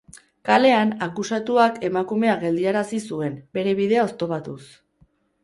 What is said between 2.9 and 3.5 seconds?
zuen,